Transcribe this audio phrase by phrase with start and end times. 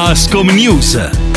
[0.00, 1.29] Ascom News.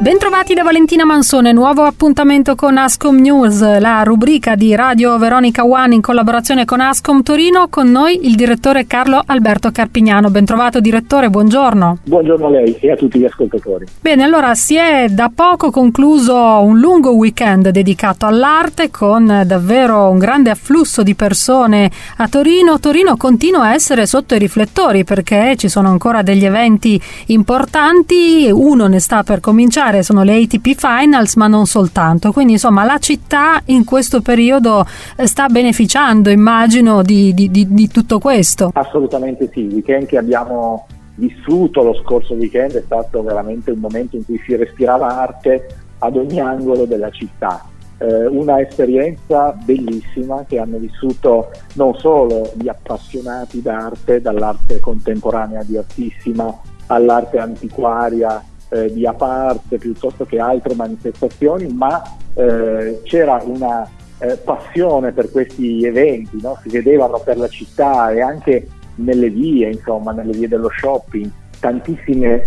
[0.00, 5.94] Bentrovati da Valentina Mansone, nuovo appuntamento con Ascom News, la rubrica di Radio Veronica One
[5.94, 10.30] in collaborazione con Ascom Torino, con noi il direttore Carlo Alberto Carpignano.
[10.30, 11.98] Bentrovato direttore, buongiorno.
[12.04, 13.84] Buongiorno a lei e a tutti gli ascoltatori.
[14.00, 20.16] Bene, allora si è da poco concluso un lungo weekend dedicato all'arte con davvero un
[20.16, 22.80] grande afflusso di persone a Torino.
[22.80, 28.86] Torino continua a essere sotto i riflettori perché ci sono ancora degli eventi importanti, uno
[28.86, 32.32] ne sta per cominciare particolare sono le ATP Finals, ma non soltanto.
[32.32, 34.86] Quindi insomma la città in questo periodo
[35.16, 38.70] eh, sta beneficiando, immagino, di, di, di, di tutto questo.
[38.72, 40.86] Assolutamente sì, il weekend che abbiamo
[41.16, 45.66] vissuto lo scorso weekend è stato veramente un momento in cui si respirava arte
[45.98, 47.64] ad ogni angolo della città.
[47.98, 55.76] Eh, una esperienza bellissima che hanno vissuto non solo gli appassionati d'arte, dall'arte contemporanea di
[55.76, 62.02] Artissima all'arte antiquaria eh, di aparte piuttosto che altre manifestazioni, ma
[62.34, 63.88] eh, c'era una
[64.18, 66.58] eh, passione per questi eventi, no?
[66.62, 72.40] si vedevano per la città e anche nelle vie, insomma, nelle vie dello shopping, tantissimi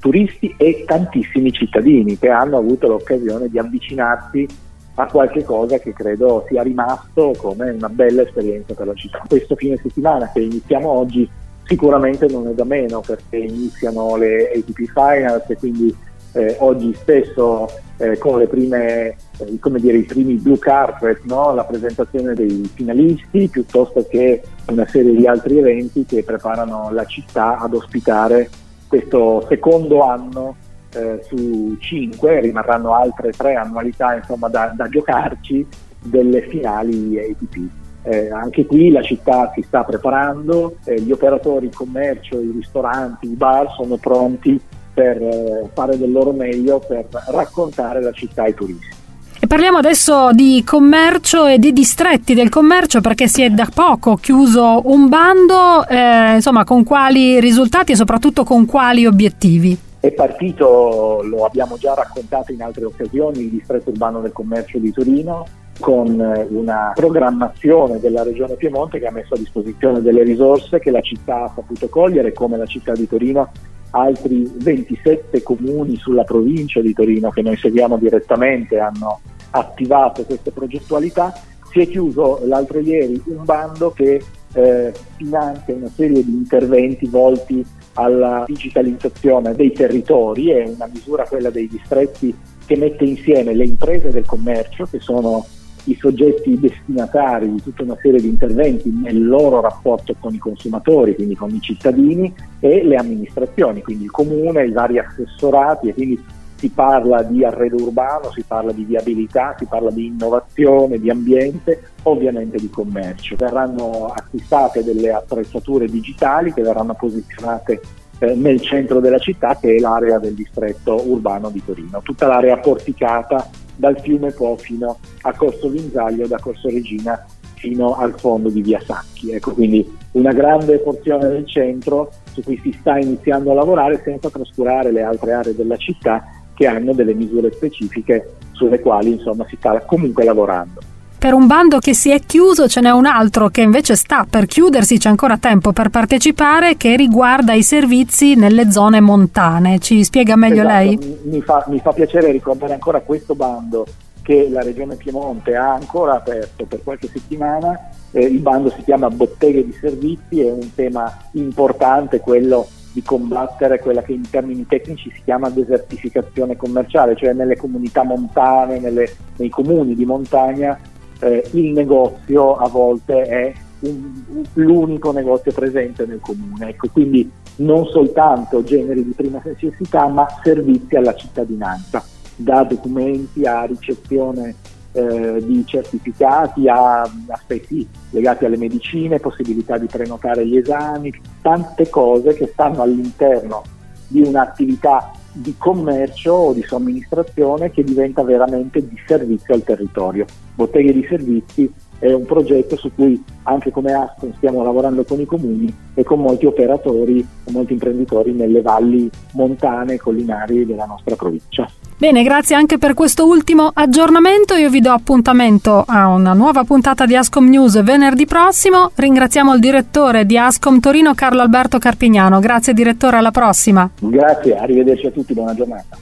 [0.00, 4.46] turisti e tantissimi cittadini che hanno avuto l'occasione di avvicinarsi
[4.94, 9.22] a qualche cosa che credo sia rimasto come una bella esperienza per la città.
[9.28, 11.28] Questo fine settimana che iniziamo oggi
[11.66, 15.94] sicuramente non è da meno perché iniziano le ATP Finals e quindi
[16.32, 21.54] eh, oggi stesso eh, con le prime, eh, come dire, i primi blue carpet, no?
[21.54, 27.58] la presentazione dei finalisti piuttosto che una serie di altri eventi che preparano la città
[27.58, 28.50] ad ospitare
[28.86, 30.56] questo secondo anno
[30.92, 35.66] eh, su cinque, rimarranno altre tre annualità insomma, da, da giocarci
[36.02, 37.85] delle finali ATP.
[38.08, 43.26] Eh, anche qui la città si sta preparando, eh, gli operatori, il commercio, i ristoranti,
[43.26, 44.60] i bar sono pronti
[44.94, 48.94] per eh, fare del loro meglio per raccontare la città ai turisti.
[49.40, 54.14] E parliamo adesso di commercio e di distretti del commercio perché si è da poco
[54.14, 59.76] chiuso un bando, eh, insomma con quali risultati e soprattutto con quali obiettivi?
[59.98, 64.92] È partito, lo abbiamo già raccontato in altre occasioni, il distretto urbano del commercio di
[64.92, 65.44] Torino
[65.78, 70.90] con eh, una programmazione della Regione Piemonte che ha messo a disposizione delle risorse che
[70.90, 73.50] la città ha saputo cogliere, come la città di Torino,
[73.90, 79.20] altri 27 comuni sulla provincia di Torino che noi seguiamo direttamente hanno
[79.50, 81.32] attivato queste progettualità.
[81.70, 84.22] Si è chiuso l'altro ieri un bando che
[84.54, 87.64] eh, finanzia una serie di interventi volti
[87.94, 94.10] alla digitalizzazione dei territori, è una misura quella dei distretti che mette insieme le imprese
[94.10, 95.44] del commercio, che sono
[95.86, 101.14] i soggetti destinatari di tutta una serie di interventi nel loro rapporto con i consumatori,
[101.14, 106.22] quindi con i cittadini e le amministrazioni, quindi il comune, i vari assessorati e quindi
[106.56, 111.90] si parla di arredo urbano, si parla di viabilità, si parla di innovazione, di ambiente,
[112.04, 113.36] ovviamente di commercio.
[113.36, 117.80] Verranno acquistate delle attrezzature digitali che verranno posizionate
[118.18, 122.56] eh, nel centro della città che è l'area del distretto urbano di Torino, tutta l'area
[122.56, 123.46] porticata
[123.76, 128.80] dal fiume Po fino a Corso Vinzaglio, da Corso Regina fino al fondo di Via
[128.80, 129.30] Sacchi.
[129.32, 134.30] Ecco, quindi una grande porzione del centro su cui si sta iniziando a lavorare senza
[134.30, 139.56] trascurare le altre aree della città che hanno delle misure specifiche sulle quali insomma, si
[139.56, 140.80] sta comunque lavorando.
[141.26, 144.46] Per un bando che si è chiuso ce n'è un altro che invece sta per
[144.46, 149.80] chiudersi, c'è ancora tempo per partecipare, che riguarda i servizi nelle zone montane.
[149.80, 150.68] Ci spiega meglio esatto.
[150.68, 151.18] lei?
[151.24, 153.86] Mi fa, mi fa piacere ricordare ancora questo bando
[154.22, 157.76] che la Regione Piemonte ha ancora aperto per qualche settimana.
[158.12, 163.80] Eh, il bando si chiama Botteghe di Servizi, è un tema importante quello di combattere
[163.80, 169.48] quella che in termini tecnici si chiama desertificazione commerciale, cioè nelle comunità montane, nelle, nei
[169.48, 170.78] comuni di montagna
[171.20, 174.22] eh, il negozio a volte è un,
[174.54, 176.68] l'unico negozio presente nel comune.
[176.70, 182.04] Ecco, quindi non soltanto generi di prima necessità, ma servizi alla cittadinanza,
[182.36, 184.54] da documenti a ricezione
[184.92, 191.12] eh, di certificati a aspetti legati alle medicine, possibilità di prenotare gli esami,
[191.42, 193.62] tante cose che stanno all'interno
[194.08, 200.24] di un'attività di commercio o di somministrazione che diventa veramente di servizio al territorio.
[200.54, 205.24] Botteghe di servizi è un progetto su cui anche come Aston stiamo lavorando con i
[205.24, 211.16] comuni e con molti operatori e molti imprenditori nelle valli montane e collinari della nostra
[211.16, 211.68] provincia.
[211.98, 214.54] Bene, grazie anche per questo ultimo aggiornamento.
[214.54, 218.90] Io vi do appuntamento a una nuova puntata di Ascom News venerdì prossimo.
[218.94, 222.38] Ringraziamo il direttore di Ascom Torino, Carlo Alberto Carpignano.
[222.38, 223.88] Grazie direttore, alla prossima.
[223.98, 225.96] Grazie, arrivederci a tutti, buona giornata.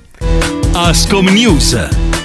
[0.73, 2.24] Ascom News